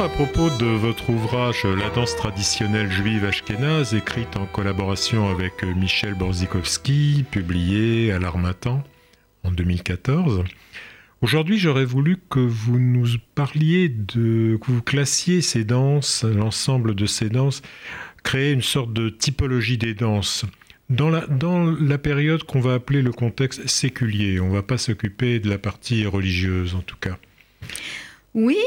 À 0.00 0.08
propos 0.08 0.50
de 0.58 0.66
votre 0.66 1.10
ouvrage 1.10 1.64
La 1.64 1.88
danse 1.88 2.16
traditionnelle 2.16 2.90
juive 2.90 3.24
ashkénaze, 3.24 3.94
écrite 3.94 4.36
en 4.36 4.44
collaboration 4.44 5.30
avec 5.30 5.62
Michel 5.62 6.14
Borzikowski, 6.14 7.24
publié 7.30 8.10
à 8.10 8.18
l'Armatan 8.18 8.82
en 9.44 9.52
2014. 9.52 10.42
Aujourd'hui, 11.22 11.58
j'aurais 11.58 11.84
voulu 11.84 12.18
que 12.28 12.40
vous 12.40 12.80
nous 12.80 13.06
parliez 13.36 13.88
de, 13.88 14.58
que 14.60 14.72
vous 14.72 14.82
classiez 14.82 15.40
ces 15.40 15.62
danses, 15.62 16.24
l'ensemble 16.24 16.96
de 16.96 17.06
ces 17.06 17.28
danses, 17.28 17.62
créer 18.24 18.52
une 18.52 18.62
sorte 18.62 18.92
de 18.92 19.08
typologie 19.08 19.78
des 19.78 19.94
danses. 19.94 20.44
Dans 20.90 21.08
la 21.08 21.98
période 21.98 22.42
qu'on 22.42 22.60
va 22.60 22.74
appeler 22.74 23.00
le 23.00 23.12
contexte 23.12 23.68
séculier, 23.68 24.40
on 24.40 24.48
ne 24.48 24.54
va 24.54 24.62
pas 24.62 24.76
s'occuper 24.76 25.38
de 25.38 25.48
la 25.48 25.58
partie 25.58 26.04
religieuse 26.04 26.74
en 26.74 26.82
tout 26.82 26.96
cas. 27.00 27.16
Oui, 28.34 28.58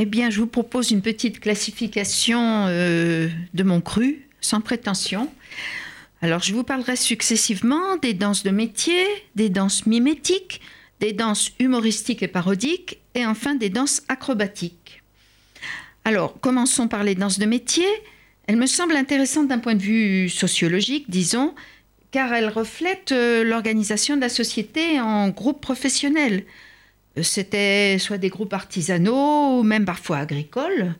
eh 0.00 0.06
bien, 0.06 0.30
je 0.30 0.38
vous 0.38 0.46
propose 0.46 0.92
une 0.92 1.02
petite 1.02 1.40
classification 1.40 2.66
euh, 2.68 3.28
de 3.52 3.62
mon 3.64 3.80
cru, 3.80 4.28
sans 4.40 4.60
prétention. 4.60 5.28
Alors, 6.22 6.40
je 6.40 6.54
vous 6.54 6.62
parlerai 6.62 6.94
successivement 6.94 7.96
des 8.00 8.14
danses 8.14 8.44
de 8.44 8.50
métier, 8.50 9.02
des 9.34 9.48
danses 9.48 9.86
mimétiques, 9.86 10.60
des 11.00 11.12
danses 11.12 11.50
humoristiques 11.58 12.22
et 12.22 12.28
parodiques, 12.28 13.00
et 13.16 13.26
enfin 13.26 13.56
des 13.56 13.70
danses 13.70 14.02
acrobatiques. 14.06 15.02
Alors, 16.04 16.38
commençons 16.40 16.86
par 16.86 17.02
les 17.02 17.16
danses 17.16 17.40
de 17.40 17.46
métier. 17.46 17.86
Elles 18.46 18.56
me 18.56 18.66
semblent 18.66 18.96
intéressantes 18.96 19.48
d'un 19.48 19.58
point 19.58 19.74
de 19.74 19.82
vue 19.82 20.28
sociologique, 20.28 21.10
disons, 21.10 21.56
car 22.12 22.32
elles 22.32 22.48
reflètent 22.48 23.10
euh, 23.10 23.42
l'organisation 23.42 24.14
de 24.14 24.20
la 24.20 24.28
société 24.28 25.00
en 25.00 25.28
groupes 25.28 25.60
professionnels. 25.60 26.44
C'était 27.22 27.98
soit 27.98 28.18
des 28.18 28.28
groupes 28.28 28.52
artisanaux, 28.52 29.60
ou 29.60 29.62
même 29.62 29.84
parfois 29.84 30.18
agricoles, 30.18 30.94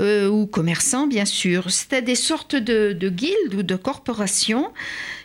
euh, 0.00 0.28
ou 0.28 0.46
commerçants, 0.46 1.06
bien 1.06 1.24
sûr. 1.24 1.70
C'était 1.70 2.02
des 2.02 2.14
sortes 2.14 2.56
de, 2.56 2.92
de, 2.92 3.08
guildes 3.08 3.54
ou 3.54 3.62
de 3.62 3.76
corporations 3.76 4.72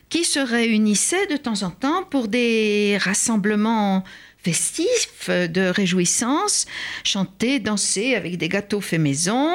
qui 0.09 0.23
se 0.23 0.39
réunissaient 0.39 1.27
de 1.27 1.37
temps 1.37 1.63
en 1.63 1.71
temps 1.71 2.03
pour 2.03 2.27
des 2.27 2.97
rassemblements 3.01 4.03
festifs, 4.45 5.27
de 5.29 5.69
réjouissance, 5.69 6.67
chanter, 7.03 7.59
danser 7.59 8.13
avec 8.13 8.37
des 8.37 8.47
gâteaux 8.47 8.79
faits 8.79 8.99
maison. 8.99 9.49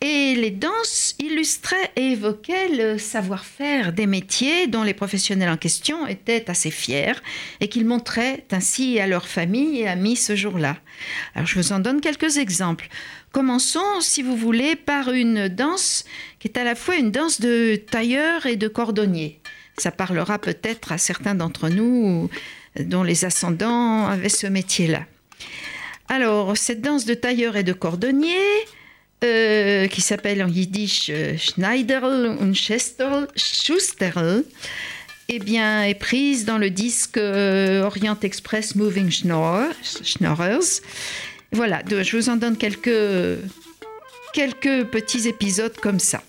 Et 0.00 0.34
les 0.34 0.50
danses 0.50 1.14
illustraient 1.20 1.92
et 1.94 2.12
évoquaient 2.12 2.70
le 2.70 2.98
savoir-faire 2.98 3.92
des 3.92 4.06
métiers 4.06 4.66
dont 4.66 4.82
les 4.82 4.94
professionnels 4.94 5.48
en 5.48 5.56
question 5.56 6.08
étaient 6.08 6.50
assez 6.50 6.72
fiers 6.72 7.22
et 7.60 7.68
qu'ils 7.68 7.86
montraient 7.86 8.44
ainsi 8.50 8.98
à 8.98 9.06
leur 9.06 9.28
famille 9.28 9.82
et 9.82 9.86
amis 9.86 10.16
ce 10.16 10.34
jour-là. 10.34 10.76
Alors 11.36 11.46
je 11.46 11.54
vous 11.60 11.72
en 11.72 11.78
donne 11.78 12.00
quelques 12.00 12.36
exemples. 12.38 12.88
Commençons, 13.30 14.00
si 14.00 14.22
vous 14.22 14.36
voulez, 14.36 14.74
par 14.74 15.12
une 15.12 15.46
danse 15.46 16.04
qui 16.40 16.48
est 16.48 16.58
à 16.58 16.64
la 16.64 16.74
fois 16.74 16.96
une 16.96 17.12
danse 17.12 17.40
de 17.40 17.76
tailleur 17.76 18.46
et 18.46 18.56
de 18.56 18.66
cordonnier. 18.66 19.40
Ça 19.78 19.92
parlera 19.92 20.38
peut-être 20.38 20.90
à 20.90 20.98
certains 20.98 21.34
d'entre 21.34 21.68
nous 21.68 22.28
dont 22.80 23.02
les 23.02 23.24
ascendants 23.24 24.06
avaient 24.06 24.28
ce 24.28 24.46
métier-là. 24.46 25.04
Alors, 26.08 26.56
cette 26.56 26.80
danse 26.80 27.04
de 27.04 27.14
tailleur 27.14 27.56
et 27.56 27.64
de 27.64 27.72
cordonnier, 27.72 28.36
euh, 29.24 29.86
qui 29.88 30.02
s'appelle 30.02 30.42
en 30.42 30.48
yiddish 30.48 31.10
euh, 31.10 31.36
Schneiderl 31.36 32.36
und 32.38 32.54
Schusterl, 32.54 34.44
eh 35.28 35.38
bien, 35.38 35.82
est 35.82 35.94
prise 35.94 36.44
dans 36.44 36.58
le 36.58 36.70
disque 36.70 37.16
euh, 37.16 37.82
Orient 37.82 38.18
Express 38.22 38.76
Moving 38.76 39.10
Schnorrers. 39.10 39.72
Voilà, 41.50 41.82
je 41.88 42.16
vous 42.16 42.28
en 42.28 42.36
donne 42.36 42.56
quelques, 42.56 43.40
quelques 44.32 44.84
petits 44.84 45.26
épisodes 45.26 45.76
comme 45.80 45.98
ça. 45.98 46.22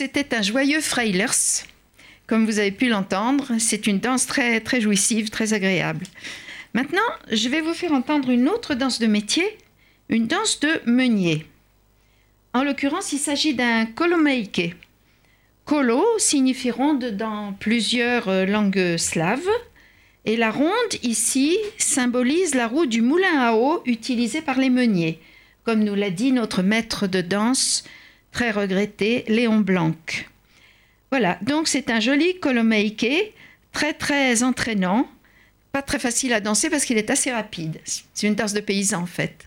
Un 0.00 0.42
joyeux 0.42 0.80
Freilers. 0.80 1.64
Comme 2.26 2.46
vous 2.46 2.58
avez 2.58 2.70
pu 2.70 2.88
l'entendre, 2.88 3.52
c'est 3.58 3.86
une 3.86 3.98
danse 3.98 4.26
très, 4.26 4.60
très 4.60 4.80
jouissive, 4.80 5.30
très 5.30 5.54
agréable. 5.54 6.04
Maintenant, 6.72 7.00
je 7.32 7.48
vais 7.48 7.60
vous 7.60 7.74
faire 7.74 7.92
entendre 7.92 8.30
une 8.30 8.48
autre 8.48 8.74
danse 8.74 9.00
de 9.00 9.06
métier, 9.06 9.44
une 10.08 10.26
danse 10.26 10.60
de 10.60 10.80
meunier. 10.86 11.46
En 12.54 12.62
l'occurrence, 12.62 13.12
il 13.12 13.18
s'agit 13.18 13.54
d'un 13.54 13.86
kolomeike. 13.86 14.76
Kolo 15.64 16.04
signifie 16.18 16.70
ronde 16.70 17.16
dans 17.16 17.52
plusieurs 17.54 18.28
euh, 18.28 18.46
langues 18.46 18.96
slaves. 18.96 19.48
Et 20.24 20.36
la 20.36 20.50
ronde, 20.50 20.94
ici, 21.02 21.58
symbolise 21.76 22.54
la 22.54 22.68
roue 22.68 22.86
du 22.86 23.02
moulin 23.02 23.40
à 23.40 23.54
eau 23.54 23.82
utilisé 23.84 24.42
par 24.42 24.58
les 24.58 24.70
meuniers, 24.70 25.20
comme 25.64 25.82
nous 25.82 25.94
l'a 25.94 26.10
dit 26.10 26.32
notre 26.32 26.62
maître 26.62 27.06
de 27.06 27.20
danse, 27.20 27.84
très 28.38 28.52
regretté, 28.52 29.24
Léon 29.26 29.58
Blanc. 29.58 29.96
Voilà, 31.10 31.38
donc 31.42 31.66
c'est 31.66 31.90
un 31.90 31.98
joli 31.98 32.38
colomeike, 32.38 33.34
très 33.72 33.92
très 33.92 34.44
entraînant, 34.44 35.08
pas 35.72 35.82
très 35.82 35.98
facile 35.98 36.32
à 36.32 36.38
danser 36.38 36.70
parce 36.70 36.84
qu'il 36.84 36.98
est 36.98 37.10
assez 37.10 37.32
rapide. 37.32 37.80
C'est 37.84 38.28
une 38.28 38.36
danse 38.36 38.52
de 38.52 38.60
paysan 38.60 39.02
en 39.02 39.06
fait. 39.06 39.44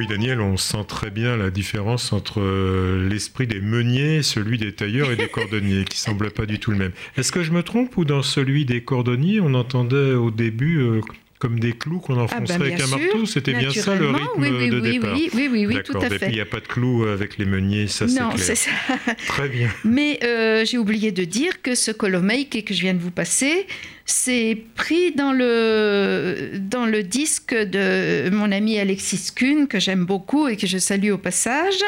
Oui, 0.00 0.06
Daniel, 0.06 0.40
on 0.40 0.56
sent 0.56 0.86
très 0.88 1.10
bien 1.10 1.36
la 1.36 1.50
différence 1.50 2.14
entre 2.14 2.40
euh, 2.40 3.06
l'esprit 3.06 3.46
des 3.46 3.60
meuniers, 3.60 4.22
celui 4.22 4.56
des 4.56 4.74
tailleurs 4.74 5.10
et 5.10 5.16
des 5.16 5.28
cordonniers, 5.28 5.84
qui 5.84 5.98
semble 5.98 6.30
pas 6.30 6.46
du 6.46 6.58
tout 6.58 6.70
le 6.70 6.78
même. 6.78 6.92
Est-ce 7.18 7.30
que 7.32 7.42
je 7.42 7.52
me 7.52 7.62
trompe 7.62 7.94
ou 7.98 8.06
dans 8.06 8.22
celui 8.22 8.64
des 8.64 8.82
cordonniers, 8.82 9.40
on 9.42 9.52
entendait 9.52 10.14
au 10.14 10.30
début 10.30 10.78
euh, 10.80 11.02
comme 11.40 11.58
des 11.58 11.72
clous 11.72 11.98
qu'on 11.98 12.20
enfonçait 12.20 12.52
Ah 12.54 12.58
ben, 12.58 12.62
avec 12.62 12.76
bien 12.76 12.84
un 12.84 12.88
marteau 12.88 13.26
C'était 13.26 13.54
bien 13.54 13.70
ça 13.72 13.96
le 13.96 14.10
rythme 14.10 14.28
oui, 14.36 14.50
oui, 14.52 14.68
de 14.68 14.80
oui, 14.80 14.92
départ 14.92 15.14
Oui, 15.14 15.30
oui, 15.34 15.48
oui, 15.50 15.66
oui, 15.66 15.76
tout 15.82 15.98
à 15.98 16.06
et 16.06 16.08
puis 16.10 16.18
fait. 16.18 16.26
il 16.28 16.34
n'y 16.34 16.40
a 16.40 16.46
pas 16.46 16.60
de 16.60 16.66
clous 16.66 17.04
avec 17.04 17.38
les 17.38 17.46
meuniers, 17.46 17.88
ça 17.88 18.06
c'est 18.06 18.16
clair. 18.16 18.32
c'est 18.36 18.54
ça. 18.54 18.70
Très 19.26 19.48
bien. 19.48 19.70
Mais 19.84 20.20
euh, 20.22 20.64
j'ai 20.66 20.76
oublié 20.76 21.12
de 21.12 21.24
dire 21.24 21.62
que 21.62 21.74
ce 21.74 21.90
Colomake 21.90 22.62
que 22.64 22.74
je 22.74 22.82
viens 22.82 22.92
de 22.92 22.98
vous 22.98 23.10
passer, 23.10 23.66
c'est 24.04 24.58
pris 24.74 25.12
dans 25.12 25.32
le, 25.32 26.50
dans 26.58 26.84
le 26.84 27.02
disque 27.02 27.54
de 27.54 28.28
mon 28.30 28.52
ami 28.52 28.78
Alexis 28.78 29.30
Kuhn, 29.34 29.66
que 29.66 29.80
j'aime 29.80 30.04
beaucoup 30.04 30.46
et 30.46 30.56
que 30.58 30.66
je 30.66 30.76
salue 30.76 31.10
au 31.10 31.18
passage. 31.18 31.78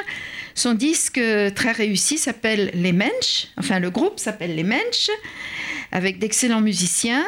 Son 0.55 0.73
disque 0.75 1.19
euh, 1.19 1.51
très 1.51 1.73
réussi 1.73 2.17
s'appelle 2.17 2.71
Les 2.75 2.93
Mensch, 2.93 3.49
enfin 3.59 3.81
le 3.81 3.91
groupe 3.91 4.19
s'appelle 4.19 4.55
Les 4.55 4.65
Mensch, 4.65 5.11
avec 5.91 6.19
d'excellents 6.19 6.61
musiciens. 6.61 7.25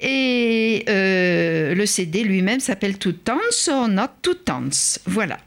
Et 0.00 0.84
euh, 0.88 1.74
le 1.74 1.86
CD 1.86 2.22
lui-même 2.24 2.60
s'appelle 2.60 2.98
To 2.98 3.12
Dance 3.12 3.68
or 3.70 3.88
Not 3.88 4.08
To 4.22 4.32
Dance. 4.46 5.00
Voilà. 5.06 5.38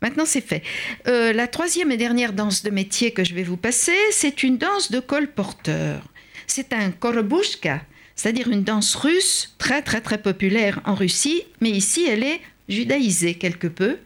Maintenant, 0.00 0.26
c'est 0.26 0.40
fait. 0.40 0.62
Euh, 1.08 1.32
la 1.32 1.48
troisième 1.48 1.90
et 1.90 1.96
dernière 1.96 2.32
danse 2.32 2.62
de 2.62 2.70
métier 2.70 3.10
que 3.10 3.24
je 3.24 3.34
vais 3.34 3.42
vous 3.42 3.56
passer, 3.56 3.96
c'est 4.12 4.44
une 4.44 4.56
danse 4.56 4.92
de 4.92 5.00
colporteur. 5.00 6.02
C'est 6.46 6.72
un 6.72 6.92
korobushka, 6.92 7.82
c'est-à-dire 8.14 8.48
une 8.48 8.62
danse 8.62 8.94
russe 8.94 9.54
très 9.58 9.82
très 9.82 10.00
très 10.00 10.18
populaire 10.18 10.80
en 10.84 10.94
Russie, 10.94 11.42
mais 11.60 11.70
ici 11.70 12.06
elle 12.08 12.22
est 12.22 12.40
judaïsée 12.68 13.34
quelque 13.34 13.66
peu. 13.66 13.98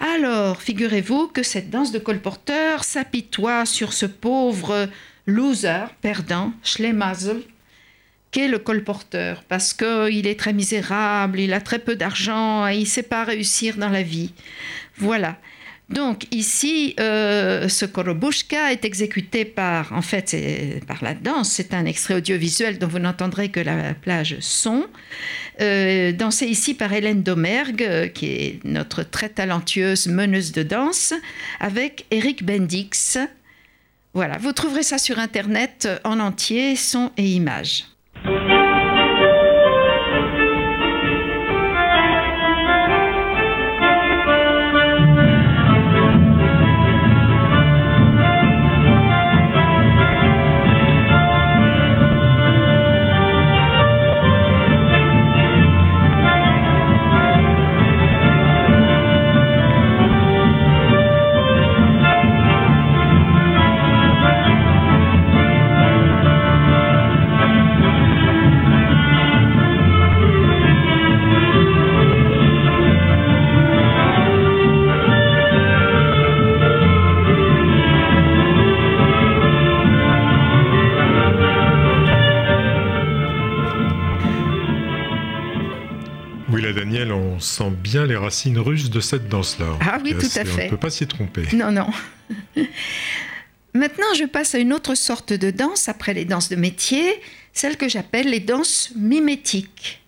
Alors, 0.00 0.60
figurez-vous 0.60 1.28
que 1.28 1.44
cette 1.44 1.70
danse 1.70 1.92
de 1.92 2.00
colporteur 2.00 2.82
s'apitoie 2.82 3.64
sur 3.64 3.92
ce 3.92 4.06
pauvre 4.06 4.88
loser, 5.26 5.86
perdant, 6.00 6.52
Schlemazel, 6.64 7.42
qu'est 8.32 8.48
le 8.48 8.58
colporteur, 8.58 9.44
parce 9.48 9.72
qu'il 9.72 10.26
est 10.26 10.38
très 10.38 10.52
misérable, 10.52 11.38
il 11.38 11.52
a 11.52 11.60
très 11.60 11.78
peu 11.78 11.94
d'argent 11.94 12.66
et 12.66 12.76
il 12.76 12.80
ne 12.80 12.86
sait 12.86 13.02
pas 13.04 13.24
réussir 13.24 13.76
dans 13.76 13.90
la 13.90 14.02
vie. 14.02 14.32
Voilà. 14.96 15.38
Donc 15.92 16.26
ici, 16.30 16.94
euh, 16.98 17.68
ce 17.68 17.84
korobushka 17.84 18.72
est 18.72 18.84
exécuté 18.84 19.44
par, 19.44 19.92
en 19.92 20.00
fait, 20.00 20.34
par 20.86 21.04
la 21.04 21.12
danse. 21.12 21.50
C'est 21.50 21.74
un 21.74 21.84
extrait 21.84 22.14
audiovisuel 22.14 22.78
dont 22.78 22.86
vous 22.86 22.98
n'entendrez 22.98 23.50
que 23.50 23.60
la 23.60 23.92
plage 23.92 24.36
son. 24.40 24.86
Euh, 25.60 26.12
dansé 26.12 26.46
ici 26.46 26.72
par 26.72 26.92
Hélène 26.94 27.22
Domergue, 27.22 27.82
euh, 27.82 28.08
qui 28.08 28.26
est 28.26 28.64
notre 28.64 29.02
très 29.02 29.28
talentueuse 29.28 30.06
meneuse 30.06 30.52
de 30.52 30.62
danse, 30.62 31.12
avec 31.60 32.06
Eric 32.10 32.42
Bendix. 32.42 33.18
Voilà, 34.14 34.38
vous 34.38 34.52
trouverez 34.52 34.82
ça 34.82 34.96
sur 34.96 35.18
Internet 35.18 35.88
en 36.04 36.20
entier, 36.20 36.74
son 36.76 37.10
et 37.18 37.26
images. 37.26 37.84
Bien 87.92 88.06
les 88.06 88.16
racines 88.16 88.58
russes 88.58 88.88
de 88.88 89.00
cette 89.00 89.28
danse-là. 89.28 89.66
Ah 89.82 89.98
oui, 90.02 90.12
tout 90.12 90.24
à 90.24 90.28
c'est- 90.28 90.42
On 90.42 90.44
fait. 90.46 90.64
ne 90.64 90.70
peut 90.70 90.76
pas 90.78 90.88
s'y 90.88 91.06
tromper. 91.06 91.42
Non, 91.52 91.70
non. 91.70 91.88
Maintenant, 93.74 94.06
je 94.16 94.24
passe 94.24 94.54
à 94.54 94.58
une 94.58 94.72
autre 94.72 94.94
sorte 94.94 95.34
de 95.34 95.50
danse, 95.50 95.90
après 95.90 96.14
les 96.14 96.24
danses 96.24 96.48
de 96.48 96.56
métier, 96.56 97.04
celle 97.52 97.76
que 97.76 97.88
j'appelle 97.90 98.30
les 98.30 98.40
danses 98.40 98.92
mimétiques. 98.96 100.00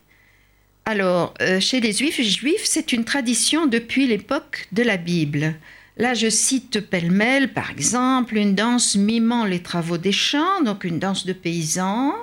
Alors, 0.86 1.34
euh, 1.42 1.60
chez 1.60 1.80
les 1.80 1.92
juifs, 1.92 2.20
juifs, 2.22 2.64
c'est 2.64 2.92
une 2.92 3.04
tradition 3.04 3.66
depuis 3.66 4.06
l'époque 4.06 4.66
de 4.72 4.82
la 4.82 4.96
Bible. 4.96 5.54
Là, 5.98 6.14
je 6.14 6.28
cite 6.30 6.80
pêle-mêle, 6.80 7.52
par 7.52 7.70
exemple, 7.70 8.36
une 8.38 8.54
danse 8.54 8.96
mimant 8.96 9.44
les 9.44 9.60
travaux 9.62 9.98
des 9.98 10.12
champs, 10.12 10.62
donc 10.62 10.84
une 10.84 10.98
danse 10.98 11.26
de 11.26 11.34
paysans, 11.34 12.14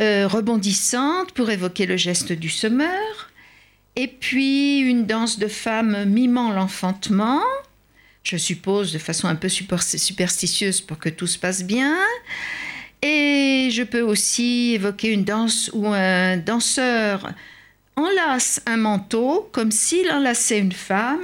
euh, 0.00 0.26
rebondissante 0.26 1.32
pour 1.32 1.50
évoquer 1.50 1.84
le 1.86 1.98
geste 1.98 2.32
du 2.32 2.48
semeur, 2.48 3.29
et 3.96 4.08
puis 4.08 4.80
une 4.80 5.06
danse 5.06 5.38
de 5.38 5.48
femmes 5.48 6.04
mimant 6.04 6.52
l'enfantement, 6.52 7.42
je 8.22 8.36
suppose 8.36 8.92
de 8.92 8.98
façon 8.98 9.28
un 9.28 9.34
peu 9.34 9.48
super- 9.48 9.82
superstitieuse 9.82 10.80
pour 10.80 10.98
que 10.98 11.08
tout 11.08 11.26
se 11.26 11.38
passe 11.38 11.64
bien. 11.64 11.96
Et 13.02 13.70
je 13.72 13.82
peux 13.82 14.02
aussi 14.02 14.72
évoquer 14.74 15.12
une 15.12 15.24
danse 15.24 15.70
où 15.72 15.88
un 15.88 16.36
danseur 16.36 17.32
enlace 17.96 18.60
un 18.66 18.76
manteau 18.76 19.48
comme 19.52 19.70
s'il 19.70 20.10
enlaçait 20.10 20.58
une 20.58 20.72
femme 20.72 21.20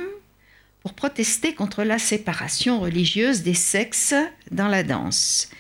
pour 0.83 0.95
protester 0.95 1.55
contre 1.55 1.83
la 1.83 1.99
séparation 1.99 2.81
religieuse 2.81 3.43
des 3.43 3.55
sexes 3.55 4.15
dans 4.51 4.69
la 4.69 4.83
danse. 4.83 5.51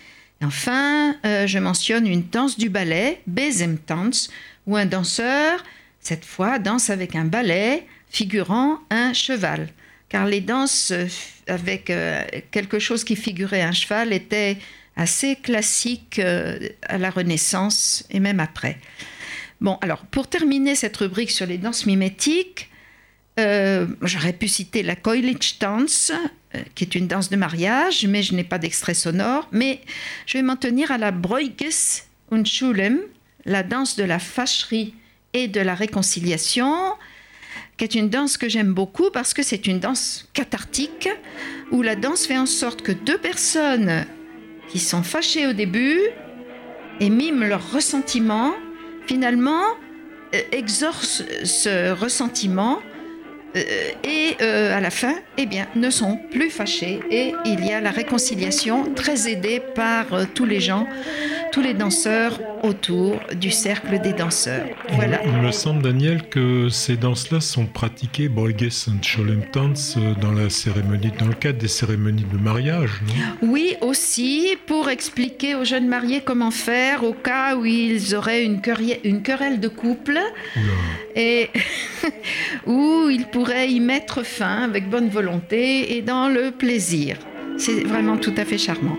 Enfin, 0.42 1.16
euh, 1.24 1.46
je 1.46 1.58
mentionne 1.58 2.06
une 2.06 2.28
danse 2.28 2.58
du 2.58 2.68
ballet, 2.68 3.20
Bezemtanz, 3.26 4.30
où 4.66 4.76
un 4.76 4.86
danseur, 4.86 5.64
cette 6.06 6.24
fois, 6.24 6.58
danse 6.58 6.90
avec 6.90 7.14
un 7.16 7.24
balai 7.24 7.86
figurant 8.08 8.78
un 8.90 9.12
cheval. 9.12 9.68
Car 10.08 10.26
les 10.26 10.40
danses 10.40 10.92
euh, 10.92 11.06
avec 11.48 11.90
euh, 11.90 12.22
quelque 12.52 12.78
chose 12.78 13.02
qui 13.02 13.16
figurait 13.16 13.62
un 13.62 13.72
cheval 13.72 14.12
étaient 14.12 14.56
assez 14.94 15.34
classiques 15.34 16.20
euh, 16.20 16.68
à 16.82 16.96
la 16.96 17.10
Renaissance 17.10 18.04
et 18.10 18.20
même 18.20 18.40
après. 18.40 18.78
Bon, 19.60 19.78
alors, 19.80 20.06
pour 20.06 20.28
terminer 20.28 20.76
cette 20.76 20.96
rubrique 20.96 21.30
sur 21.30 21.46
les 21.46 21.58
danses 21.58 21.86
mimétiques, 21.86 22.70
j'aurais 23.38 24.32
pu 24.32 24.48
citer 24.48 24.82
la 24.82 24.96
Koilich 24.96 25.58
Tanz, 25.58 26.12
euh, 26.56 26.62
qui 26.74 26.84
est 26.84 26.94
une 26.94 27.08
danse 27.08 27.28
de 27.28 27.36
mariage, 27.36 28.06
mais 28.06 28.22
je 28.22 28.34
n'ai 28.34 28.44
pas 28.44 28.58
d'extrait 28.58 28.94
sonore. 28.94 29.48
Mais 29.52 29.80
je 30.26 30.38
vais 30.38 30.42
m'en 30.42 30.56
tenir 30.56 30.90
à 30.90 30.98
la 30.98 31.10
Breuges 31.10 32.04
und 32.30 32.44
Schulem, 32.44 33.00
la 33.44 33.62
danse 33.62 33.96
de 33.96 34.04
la 34.04 34.18
fâcherie 34.18 34.94
et 35.36 35.48
de 35.48 35.60
la 35.60 35.74
réconciliation, 35.74 36.94
qui 37.76 37.84
est 37.84 37.94
une 37.94 38.08
danse 38.08 38.38
que 38.38 38.48
j'aime 38.48 38.72
beaucoup 38.72 39.10
parce 39.12 39.34
que 39.34 39.42
c'est 39.42 39.66
une 39.66 39.80
danse 39.80 40.28
cathartique, 40.32 41.10
où 41.70 41.82
la 41.82 41.94
danse 41.94 42.26
fait 42.26 42.38
en 42.38 42.46
sorte 42.46 42.80
que 42.80 42.92
deux 42.92 43.18
personnes 43.18 44.06
qui 44.68 44.78
sont 44.78 45.02
fâchées 45.02 45.46
au 45.46 45.52
début 45.52 46.00
et 47.00 47.10
miment 47.10 47.46
leur 47.46 47.70
ressentiment, 47.70 48.54
finalement, 49.06 49.62
euh, 50.34 50.40
exorcent 50.52 51.22
ce 51.44 51.92
ressentiment 51.92 52.80
euh, 53.56 53.62
et 54.04 54.36
euh, 54.40 54.74
à 54.74 54.80
la 54.80 54.90
fin, 54.90 55.14
eh 55.36 55.44
bien, 55.44 55.66
ne 55.76 55.90
sont 55.90 56.18
plus 56.30 56.48
fâchés 56.48 57.00
et 57.10 57.34
il 57.44 57.62
y 57.62 57.72
a 57.72 57.82
la 57.82 57.90
réconciliation 57.90 58.94
très 58.94 59.30
aidée 59.30 59.60
par 59.74 60.06
tous 60.34 60.46
les 60.46 60.60
gens, 60.60 60.86
tous 61.56 61.62
les 61.62 61.72
danseurs 61.72 62.38
autour 62.64 63.18
du 63.34 63.50
cercle 63.50 63.98
des 64.02 64.12
danseurs. 64.12 64.66
Voilà. 64.90 65.22
Il 65.24 65.32
me 65.40 65.50
semble, 65.52 65.80
Daniel, 65.80 66.28
que 66.28 66.68
ces 66.68 66.98
danses-là 66.98 67.40
sont 67.40 67.64
pratiquées, 67.64 68.28
Borges 68.28 68.88
und 68.88 69.02
Scholem-Tanz, 69.02 69.96
dans 70.20 70.32
la 70.32 70.50
cérémonie, 70.50 71.12
dans 71.18 71.28
le 71.28 71.32
cadre 71.32 71.58
des 71.58 71.68
cérémonies 71.68 72.26
de 72.30 72.36
mariage, 72.36 72.90
non? 73.06 73.48
Oui, 73.48 73.74
aussi, 73.80 74.58
pour 74.66 74.90
expliquer 74.90 75.54
aux 75.54 75.64
jeunes 75.64 75.88
mariés 75.88 76.20
comment 76.22 76.50
faire 76.50 77.04
au 77.04 77.14
cas 77.14 77.56
où 77.56 77.64
ils 77.64 78.14
auraient 78.14 78.44
une, 78.44 78.60
querelle, 78.60 78.98
une 79.02 79.22
querelle 79.22 79.58
de 79.58 79.68
couple 79.68 80.18
Oula. 80.56 80.72
et 81.14 81.48
où 82.66 83.08
ils 83.08 83.28
pourraient 83.28 83.70
y 83.70 83.80
mettre 83.80 84.26
fin 84.26 84.64
avec 84.64 84.90
bonne 84.90 85.08
volonté 85.08 85.96
et 85.96 86.02
dans 86.02 86.28
le 86.28 86.50
plaisir. 86.50 87.16
C'est 87.56 87.80
vraiment 87.84 88.18
tout 88.18 88.34
à 88.36 88.44
fait 88.44 88.58
charmant. 88.58 88.98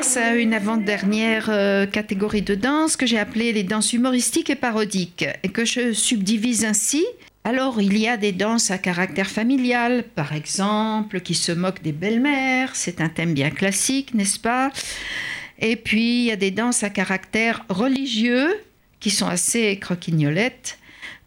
passe 0.00 0.16
à 0.16 0.34
une 0.34 0.54
avant-dernière 0.54 1.50
euh, 1.50 1.84
catégorie 1.84 2.40
de 2.40 2.54
danse 2.54 2.96
que 2.96 3.04
j'ai 3.04 3.18
appelée 3.18 3.52
les 3.52 3.64
danses 3.64 3.92
humoristiques 3.92 4.48
et 4.48 4.54
parodiques 4.54 5.26
et 5.42 5.50
que 5.50 5.66
je 5.66 5.92
subdivise 5.92 6.64
ainsi. 6.64 7.04
Alors, 7.44 7.82
il 7.82 7.98
y 7.98 8.08
a 8.08 8.16
des 8.16 8.32
danses 8.32 8.70
à 8.70 8.78
caractère 8.78 9.28
familial, 9.28 10.04
par 10.14 10.32
exemple, 10.32 11.20
qui 11.20 11.34
se 11.34 11.52
moquent 11.52 11.82
des 11.82 11.92
belles-mères, 11.92 12.76
c'est 12.76 13.02
un 13.02 13.10
thème 13.10 13.34
bien 13.34 13.50
classique, 13.50 14.14
n'est-ce 14.14 14.38
pas? 14.38 14.72
Et 15.58 15.76
puis, 15.76 16.20
il 16.20 16.24
y 16.24 16.32
a 16.32 16.36
des 16.36 16.50
danses 16.50 16.82
à 16.82 16.88
caractère 16.88 17.66
religieux, 17.68 18.48
qui 19.00 19.10
sont 19.10 19.28
assez 19.28 19.78
croquignolettes, 19.78 20.78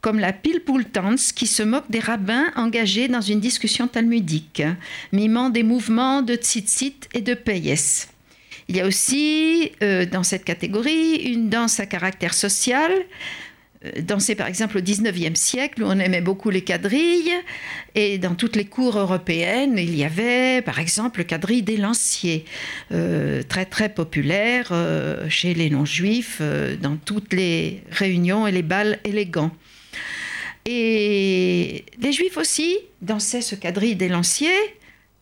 comme 0.02 0.18
la 0.18 0.34
pile-poule 0.34 0.86
dance, 0.92 1.32
qui 1.32 1.46
se 1.46 1.62
moque 1.62 1.92
des 1.92 2.00
rabbins 2.00 2.48
engagés 2.56 3.08
dans 3.08 3.22
une 3.22 3.40
discussion 3.40 3.88
talmudique, 3.88 4.64
mimant 5.12 5.52
des 5.52 5.64
mouvements 5.64 6.24
de 6.24 6.34
tzitzit 6.34 7.08
et 7.14 7.22
de 7.22 7.36
payès. 7.36 8.08
Il 8.70 8.78
y 8.78 8.82
a 8.82 8.86
aussi, 8.86 9.72
euh, 9.82 10.06
dans 10.06 10.24
cette 10.24 10.46
catégorie, 10.46 11.16
une 11.16 11.50
danse 11.50 11.80
à 11.80 11.86
caractère 11.86 12.34
social, 12.34 12.92
euh, 13.86 14.02
dansée 14.02 14.36
par 14.36 14.48
exemple 14.48 14.78
au 14.78 14.82
19e 14.82 15.36
siècle, 15.36 15.84
où 15.84 15.86
on 15.86 16.00
aimait 16.00 16.22
beaucoup 16.22 16.50
les 16.50 16.62
quadrilles. 16.62 17.34
Et 17.96 18.18
dans 18.18 18.36
toutes 18.36 18.56
les 18.56 18.66
cours 18.66 18.98
européennes, 18.98 19.76
il 19.78 19.96
y 19.96 20.04
avait 20.04 20.62
par 20.62 20.80
exemple 20.80 21.20
le 21.20 21.26
quadrille 21.26 21.64
des 21.64 21.78
lanciers, 21.78 22.46
euh, 22.92 23.44
très 23.44 23.66
très 23.66 23.90
populaire 23.90 24.72
chez 25.30 25.54
les 25.54 25.70
non-juifs, 25.70 26.42
dans 26.82 26.96
toutes 26.96 27.34
les 27.34 27.82
réunions 27.92 28.48
et 28.48 28.52
les 28.52 28.64
bals 28.64 29.00
élégants. 29.04 29.52
Et 30.66 31.84
les 32.02 32.14
juifs 32.14 32.38
aussi 32.38 32.78
dansaient 33.02 33.42
ce 33.42 33.56
quadrille 33.56 33.98
des 33.98 34.08
lanciers, 34.08 34.50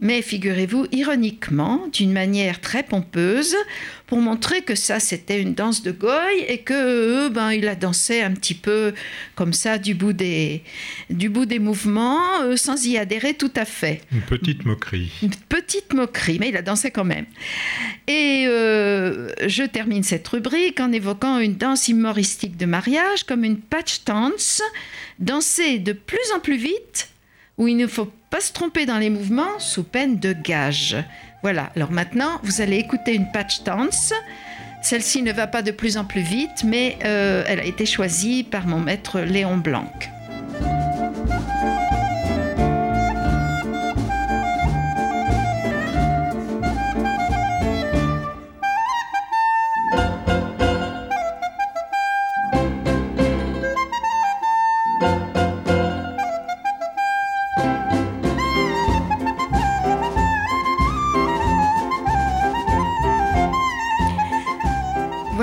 mais 0.01 0.23
figurez-vous, 0.23 0.87
ironiquement, 0.91 1.87
d'une 1.93 2.11
manière 2.11 2.59
très 2.59 2.81
pompeuse, 2.81 3.55
pour 4.07 4.19
montrer 4.19 4.63
que 4.63 4.73
ça 4.73 4.99
c'était 4.99 5.39
une 5.39 5.53
danse 5.53 5.83
de 5.83 5.91
goy 5.91 6.43
et 6.47 6.57
que 6.57 6.73
eux, 7.27 7.29
ben, 7.29 7.51
ils 7.51 7.63
la 7.63 7.75
dansaient 7.75 8.23
un 8.23 8.31
petit 8.31 8.55
peu 8.55 8.93
comme 9.35 9.53
ça 9.53 9.77
du 9.77 9.93
bout 9.93 10.11
des, 10.11 10.63
du 11.11 11.29
bout 11.29 11.45
des 11.45 11.59
mouvements, 11.59 12.41
euh, 12.41 12.57
sans 12.57 12.85
y 12.85 12.97
adhérer 12.97 13.35
tout 13.35 13.53
à 13.55 13.63
fait. 13.63 14.01
Une 14.11 14.21
petite 14.21 14.65
moquerie. 14.65 15.11
Une 15.21 15.29
petite 15.29 15.93
moquerie, 15.93 16.37
mais 16.39 16.49
il 16.49 16.53
la 16.53 16.63
dansait 16.63 16.91
quand 16.91 17.05
même. 17.05 17.25
Et 18.07 18.45
euh, 18.47 19.29
je 19.47 19.63
termine 19.63 20.03
cette 20.03 20.27
rubrique 20.27 20.79
en 20.79 20.91
évoquant 20.91 21.37
une 21.37 21.55
danse 21.55 21.87
humoristique 21.87 22.57
de 22.57 22.65
mariage 22.65 23.23
comme 23.23 23.43
une 23.43 23.59
patch 23.59 24.03
dance, 24.03 24.63
dansée 25.19 25.77
de 25.77 25.93
plus 25.93 26.31
en 26.35 26.39
plus 26.39 26.57
vite, 26.57 27.09
où 27.57 27.67
il 27.67 27.77
ne 27.77 27.85
faut 27.85 28.11
pas 28.31 28.39
se 28.39 28.53
tromper 28.53 28.85
dans 28.87 28.97
les 28.97 29.09
mouvements 29.09 29.59
sous 29.59 29.83
peine 29.83 30.17
de 30.17 30.33
gage. 30.33 30.95
Voilà, 31.43 31.69
alors 31.75 31.91
maintenant, 31.91 32.39
vous 32.43 32.61
allez 32.61 32.77
écouter 32.77 33.13
une 33.13 33.29
patch 33.31 33.63
dance. 33.63 34.13
Celle-ci 34.81 35.21
ne 35.21 35.33
va 35.33 35.47
pas 35.47 35.61
de 35.61 35.71
plus 35.71 35.97
en 35.97 36.05
plus 36.05 36.21
vite, 36.21 36.63
mais 36.63 36.97
euh, 37.03 37.43
elle 37.45 37.59
a 37.59 37.65
été 37.65 37.85
choisie 37.85 38.43
par 38.43 38.65
mon 38.67 38.79
maître 38.79 39.19
Léon 39.19 39.57
Blanc. 39.57 39.91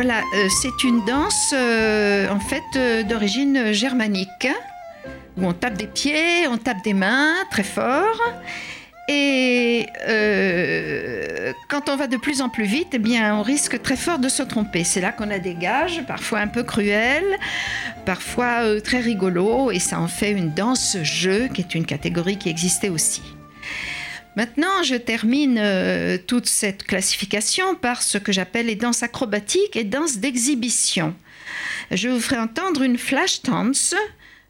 Voilà, 0.01 0.21
euh, 0.33 0.49
c'est 0.49 0.85
une 0.85 1.05
danse 1.05 1.53
euh, 1.53 2.29
en 2.29 2.39
fait 2.39 2.63
euh, 2.77 3.03
d'origine 3.03 3.73
germanique 3.73 4.47
où 5.37 5.45
on 5.45 5.53
tape 5.53 5.75
des 5.75 5.89
pieds, 5.89 6.47
on 6.47 6.57
tape 6.57 6.85
des 6.85 6.95
mains 6.95 7.35
très 7.51 7.65
fort. 7.65 8.23
Et 9.09 9.89
quand 11.69 11.89
on 11.89 11.97
va 11.97 12.07
de 12.07 12.17
plus 12.17 12.43
en 12.43 12.49
plus 12.49 12.63
vite, 12.63 12.91
eh 12.93 13.01
bien, 13.01 13.35
on 13.35 13.43
risque 13.43 13.83
très 13.83 13.97
fort 13.97 14.21
de 14.21 14.29
se 14.29 14.45
tromper. 14.45 14.85
C'est 14.85 15.01
là 15.01 15.11
qu'on 15.11 15.33
a 15.33 15.41
des 15.41 15.55
gages, 15.55 16.05
parfois 16.07 16.39
un 16.39 16.47
peu 16.47 16.63
cruels, 16.63 17.37
parfois 18.07 18.81
très 18.81 19.01
rigolos, 19.01 19.73
et 19.73 19.81
ça 19.81 19.99
en 19.99 20.07
fait 20.07 20.31
une 20.31 20.53
danse-jeu, 20.53 21.49
qui 21.53 21.63
est 21.63 21.75
une 21.75 21.87
catégorie 21.87 22.37
qui 22.37 22.51
existait 22.51 22.91
aussi. 22.91 23.23
Maintenant, 24.37 24.83
je 24.85 24.95
termine 24.95 25.59
euh, 25.59 26.19
toute 26.27 26.47
cette 26.47 26.85
classification 26.85 27.75
par 27.75 28.03
ce 28.03 28.19
que 28.19 28.33
j'appelle 28.33 28.67
les 28.67 28.77
danses 28.77 29.03
acrobatiques 29.03 29.77
et 29.77 29.85
danses 29.85 30.19
d'exhibition. 30.19 31.15
Je 31.91 32.09
vous 32.09 32.21
ferai 32.21 32.39
entendre 32.39 32.83
une 32.83 32.99
flash 32.99 33.43
dance, 33.43 33.95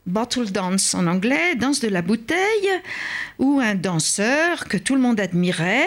bottle 0.06 0.50
dance 0.50 0.94
en 0.94 1.06
anglais, 1.06 1.54
danse 1.54 1.80
de 1.80 1.88
la 1.88 2.02
bouteille, 2.02 2.70
où 3.38 3.60
un 3.60 3.74
danseur 3.74 4.66
que 4.66 4.76
tout 4.76 4.94
le 4.94 5.00
monde 5.00 5.20
admirait, 5.20 5.86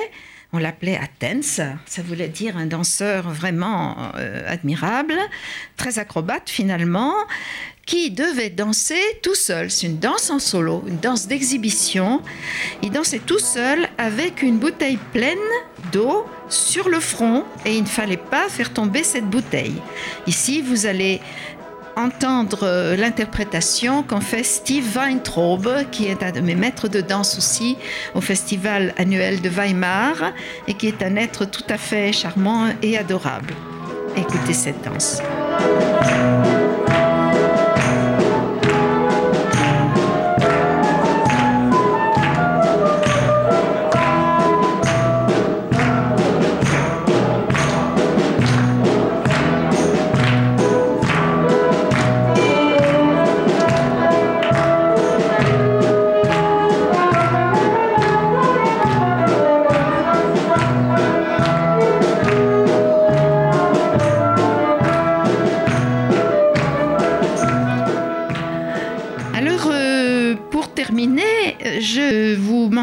on 0.54 0.58
l'appelait 0.58 0.98
Athens, 0.98 1.62
ça 1.86 2.02
voulait 2.02 2.28
dire 2.28 2.58
un 2.58 2.66
danseur 2.66 3.30
vraiment 3.30 4.12
euh, 4.16 4.44
admirable, 4.48 5.18
très 5.78 5.98
acrobate 5.98 6.50
finalement, 6.50 7.14
qui 7.92 8.10
devait 8.10 8.50
danser 8.50 9.02
tout 9.22 9.36
seul. 9.36 9.70
C'est 9.70 9.86
une 9.86 10.00
danse 10.00 10.30
en 10.30 10.40
solo, 10.40 10.82
une 10.88 11.00
danse 11.00 11.28
d'exhibition. 11.28 12.22
Il 12.82 12.90
dansait 12.90 13.20
tout 13.20 13.38
seul 13.38 13.86
avec 13.98 14.44
une 14.44 14.60
bouteille 14.60 14.98
pleine 15.12 15.38
d'eau 15.92 16.26
sur 16.48 16.88
le 16.88 17.02
front 17.02 17.44
et 17.66 17.76
il 17.76 17.84
ne 17.84 17.88
fallait 17.88 18.16
pas 18.16 18.48
faire 18.48 18.72
tomber 18.72 19.04
cette 19.04 19.26
bouteille. 19.26 19.76
Ici, 20.26 20.62
vous 20.62 20.86
allez 20.86 21.20
entendre 21.98 22.96
l'interprétation 22.98 24.04
qu'en 24.04 24.22
fait 24.22 24.44
Steve 24.44 24.86
Weintraub, 24.96 25.68
qui 25.92 26.06
est 26.08 26.24
un 26.24 26.32
de 26.32 26.40
mes 26.40 26.56
maîtres 26.56 26.88
de 26.88 27.02
danse 27.02 27.38
aussi 27.38 27.76
au 28.16 28.22
festival 28.22 28.94
annuel 28.98 29.42
de 29.42 29.50
Weimar 29.50 30.32
et 30.66 30.76
qui 30.76 30.88
est 30.88 31.04
un 31.04 31.18
être 31.18 31.44
tout 31.44 31.68
à 31.68 31.78
fait 31.78 32.14
charmant 32.14 32.70
et 32.82 32.98
adorable. 32.98 33.54
Écoutez 34.16 34.54
cette 34.54 34.82
danse. 34.82 35.22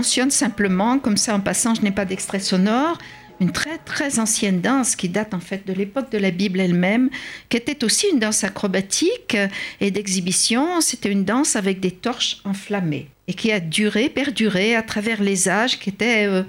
Mentionne 0.09 0.31
simplement, 0.31 0.99
comme 0.99 1.19
ça 1.19 1.35
en 1.35 1.41
passant, 1.41 1.75
je 1.75 1.83
n'ai 1.83 1.91
pas 1.91 2.07
d'extrait 2.07 2.41
sonore, 2.41 2.97
une 3.41 3.53
très 3.53 3.77
très 3.77 4.19
ancienne 4.19 4.63
danse 4.63 4.97
qui 4.97 5.11
date 5.11 5.35
en 5.35 5.39
fait 5.39 5.67
de 5.67 5.75
l'époque 5.75 6.11
de 6.11 6.17
la 6.17 6.31
Bible 6.31 6.61
elle-même, 6.61 7.11
qui 7.51 7.59
était 7.59 7.85
aussi 7.85 8.07
une 8.11 8.19
danse 8.19 8.43
acrobatique 8.43 9.37
et 9.83 9.91
d'exhibition. 9.91 10.81
C'était 10.81 11.13
une 11.13 11.27
danse 11.27 11.57
avec 11.57 11.81
des 11.81 11.91
torches 11.91 12.39
enflammées 12.45 13.11
et 13.27 13.35
qui 13.35 13.53
a 13.53 13.61
duré, 13.61 14.09
perduré 14.09 14.75
à 14.75 14.83
travers 14.83 15.23
les 15.23 15.51
âges, 15.51 15.79
qui 15.79 15.91
était 15.91 16.27
euh, 16.27 16.43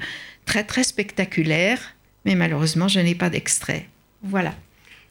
très 0.45 0.63
très 0.63 0.85
spectaculaire. 0.85 1.95
Mais 2.23 2.35
malheureusement, 2.35 2.87
je 2.87 3.01
n'ai 3.01 3.13
pas 3.13 3.29
d'extrait. 3.29 3.89
Voilà. 4.23 4.55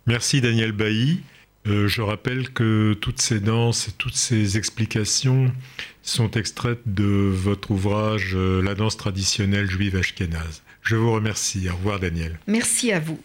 Merci 0.07 0.41
Daniel 0.41 0.73
Bailly. 0.73 1.21
Euh, 1.67 1.89
je 1.89 2.03
rappelle 2.03 2.51
que 2.51 2.95
toutes 2.95 3.21
ces 3.21 3.41
danses 3.41 3.89
et 3.89 3.93
toutes 3.93 4.15
ces 4.15 4.57
explications 4.57 5.53
sont 6.03 6.31
extraites 6.31 6.83
de 6.87 7.05
votre 7.05 7.73
ouvrage 7.73 8.33
euh, 8.35 8.63
La 8.63 8.75
danse 8.75 8.97
traditionnelle 8.97 9.69
juive 9.69 9.97
ashkénaze. 9.97 10.63
Je 10.83 10.97
vous 10.97 11.13
remercie. 11.13 11.69
Au 11.69 11.75
revoir 11.75 12.01
Daniel. 12.01 12.39
Merci 12.47 12.93
à 12.93 13.01
vous. 13.01 13.21